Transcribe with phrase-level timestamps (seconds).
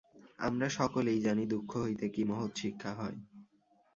[0.39, 3.17] আমরা সকলেই জানি, দুঃখ হইতে কি মহৎ শিক্ষা হয়।